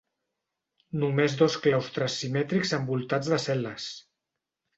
[1.03, 3.87] Només dos claustres simètrics envoltats de cel·les.